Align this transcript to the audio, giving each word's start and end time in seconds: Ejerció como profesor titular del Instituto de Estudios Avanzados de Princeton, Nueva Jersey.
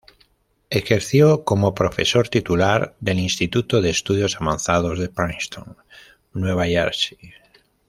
Ejerció 0.71 1.43
como 1.43 1.75
profesor 1.75 2.27
titular 2.27 2.95
del 3.01 3.19
Instituto 3.19 3.81
de 3.81 3.91
Estudios 3.91 4.35
Avanzados 4.41 4.97
de 4.97 5.09
Princeton, 5.09 5.77
Nueva 6.33 6.65
Jersey. 6.65 7.19